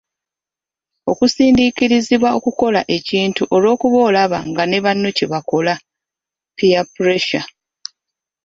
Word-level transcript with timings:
Okusindiikirizibwa 1.11 2.29
okukola 2.37 2.81
ekintu 2.97 3.41
olw'okuba 3.55 3.97
olaba 4.09 4.37
nga 4.49 4.63
ne 4.67 4.79
banno 4.85 5.09
kye 5.17 5.25
bakola 5.33 5.73
(peer 6.57 6.83
pressure). 6.95 7.47